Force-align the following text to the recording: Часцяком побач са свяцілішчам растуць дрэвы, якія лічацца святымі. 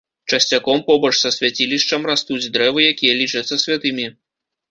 Часцяком 0.35 0.79
побач 0.87 1.11
са 1.17 1.31
свяцілішчам 1.35 2.01
растуць 2.11 2.51
дрэвы, 2.57 2.81
якія 2.95 3.13
лічацца 3.23 3.61
святымі. 3.67 4.05